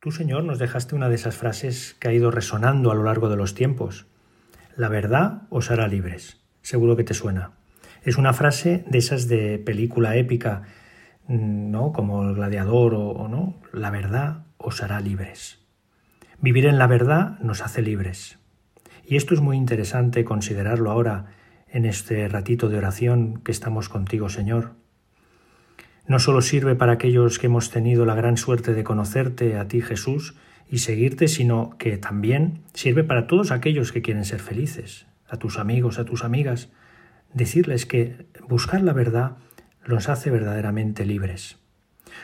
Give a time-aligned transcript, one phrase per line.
[0.00, 3.28] Tú, Señor, nos dejaste una de esas frases que ha ido resonando a lo largo
[3.28, 4.06] de los tiempos.
[4.76, 6.40] La verdad os hará libres.
[6.62, 7.50] Seguro que te suena.
[8.04, 10.62] Es una frase de esas de película épica,
[11.26, 11.92] mm, ¿no?
[11.92, 13.60] Como el gladiador o, o no.
[13.72, 15.66] La verdad os hará libres.
[16.40, 18.38] Vivir en la verdad nos hace libres.
[19.04, 21.26] Y esto es muy interesante considerarlo ahora
[21.66, 24.76] en este ratito de oración que estamos contigo, Señor
[26.08, 29.82] no solo sirve para aquellos que hemos tenido la gran suerte de conocerte a ti
[29.82, 30.34] Jesús
[30.70, 35.58] y seguirte, sino que también sirve para todos aquellos que quieren ser felices, a tus
[35.58, 36.70] amigos, a tus amigas,
[37.34, 39.36] decirles que buscar la verdad
[39.84, 41.58] los hace verdaderamente libres.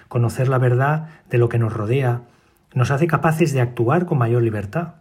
[0.09, 2.23] Conocer la verdad de lo que nos rodea
[2.75, 4.95] nos hace capaces de actuar con mayor libertad.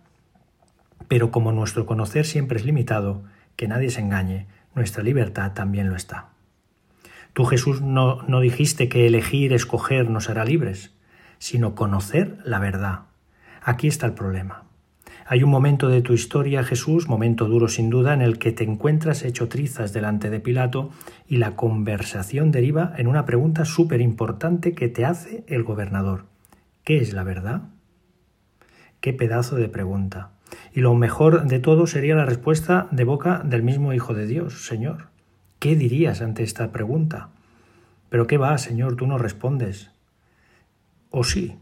[1.07, 3.23] Pero como nuestro conocer siempre es limitado,
[3.55, 6.32] que nadie se engañe, nuestra libertad también lo está.
[7.33, 10.95] Tú Jesús no, no dijiste que elegir, escoger nos hará libres,
[11.39, 13.01] sino conocer la verdad.
[13.63, 14.63] Aquí está el problema.
[15.25, 18.63] Hay un momento de tu historia, Jesús, momento duro sin duda, en el que te
[18.63, 20.90] encuentras hecho trizas delante de Pilato
[21.27, 26.25] y la conversación deriva en una pregunta súper importante que te hace el gobernador.
[26.84, 27.70] ¿Qué es la verdad?
[28.99, 30.31] Qué pedazo de pregunta.
[30.73, 34.65] Y lo mejor de todo sería la respuesta de boca del mismo Hijo de Dios,
[34.65, 35.12] Señor.
[35.63, 37.29] ¿Qué dirías ante esta pregunta?
[38.09, 39.91] Pero qué va, Señor, tú no respondes.
[41.09, 41.57] ¿O sí?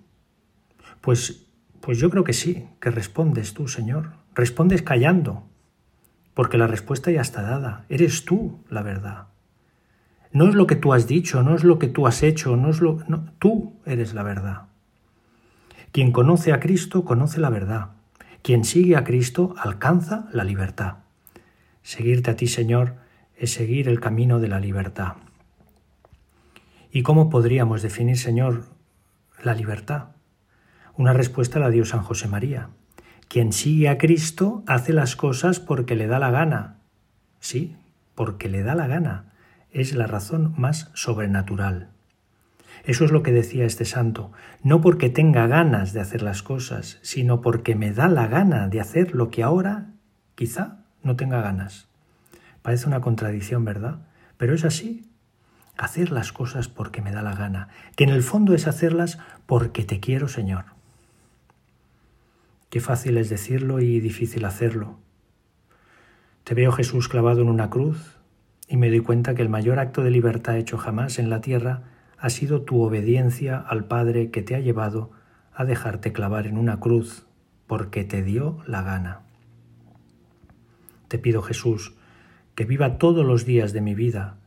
[1.01, 1.45] Pues,
[1.81, 4.13] pues yo creo que sí, que respondes tú, Señor.
[4.33, 5.43] Respondes callando,
[6.33, 7.85] porque la respuesta ya está dada.
[7.89, 9.27] Eres tú la verdad.
[10.31, 12.71] No es lo que tú has dicho, no es lo que tú has hecho, no
[12.71, 13.03] es lo
[13.37, 14.63] tú eres la verdad.
[15.91, 17.89] Quien conoce a Cristo conoce la verdad.
[18.41, 20.95] Quien sigue a Cristo alcanza la libertad.
[21.83, 23.00] Seguirte a ti, Señor,
[23.41, 25.13] es seguir el camino de la libertad.
[26.91, 28.65] ¿Y cómo podríamos definir, Señor,
[29.43, 30.09] la libertad?
[30.95, 32.69] Una respuesta la dio San José María.
[33.27, 36.81] Quien sigue a Cristo hace las cosas porque le da la gana.
[37.39, 37.75] Sí,
[38.13, 39.33] porque le da la gana.
[39.71, 41.89] Es la razón más sobrenatural.
[42.83, 44.31] Eso es lo que decía este santo,
[44.61, 48.81] no porque tenga ganas de hacer las cosas, sino porque me da la gana de
[48.81, 49.93] hacer lo que ahora
[50.35, 51.90] quizá no tenga ganas.
[52.61, 54.07] Parece una contradicción, ¿verdad?
[54.37, 55.07] Pero es así.
[55.77, 59.83] Hacer las cosas porque me da la gana, que en el fondo es hacerlas porque
[59.83, 60.65] te quiero, Señor.
[62.69, 64.97] Qué fácil es decirlo y difícil hacerlo.
[66.43, 68.17] Te veo Jesús clavado en una cruz
[68.67, 71.83] y me doy cuenta que el mayor acto de libertad hecho jamás en la tierra
[72.17, 75.11] ha sido tu obediencia al Padre que te ha llevado
[75.53, 77.25] a dejarte clavar en una cruz
[77.67, 79.21] porque te dio la gana.
[81.07, 81.93] Te pido Jesús,
[82.61, 84.37] que viva todos los días de mi vida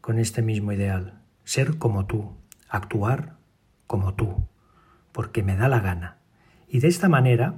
[0.00, 2.36] con este mismo ideal, ser como tú,
[2.68, 3.34] actuar
[3.88, 4.46] como tú,
[5.10, 6.18] porque me da la gana.
[6.68, 7.56] Y de esta manera,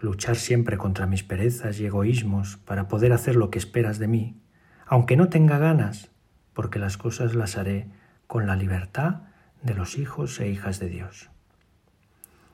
[0.00, 4.40] luchar siempre contra mis perezas y egoísmos para poder hacer lo que esperas de mí,
[4.86, 6.10] aunque no tenga ganas,
[6.54, 7.90] porque las cosas las haré
[8.26, 9.24] con la libertad
[9.60, 11.28] de los hijos e hijas de Dios.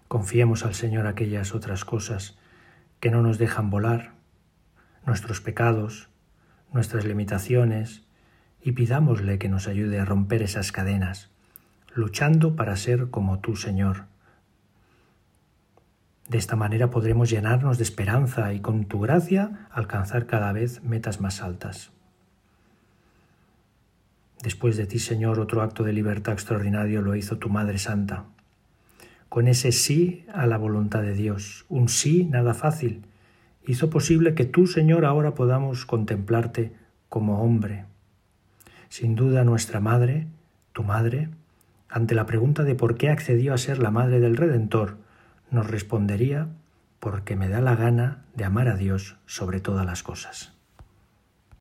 [0.08, 2.36] Confiemos al Señor aquellas otras cosas
[2.98, 4.14] que no nos dejan volar,
[5.06, 6.10] nuestros pecados,
[6.76, 8.04] nuestras limitaciones
[8.62, 11.31] y pidámosle que nos ayude a romper esas cadenas,
[11.94, 14.04] luchando para ser como tú, Señor.
[16.28, 21.20] De esta manera podremos llenarnos de esperanza y con tu gracia alcanzar cada vez metas
[21.20, 21.92] más altas.
[24.42, 28.25] Después de ti, Señor, otro acto de libertad extraordinario lo hizo tu Madre Santa.
[29.31, 33.06] Con ese sí a la voluntad de Dios, un sí nada fácil,
[33.66, 36.72] hizo posible que tú, Señor, ahora podamos contemplarte
[37.09, 37.84] como hombre.
[38.88, 40.27] Sin duda nuestra madre,
[40.72, 41.28] tu madre,
[41.88, 44.97] ante la pregunta de por qué accedió a ser la madre del Redentor,
[45.50, 46.49] nos respondería
[47.00, 50.55] porque me da la gana de amar a Dios sobre todas las cosas.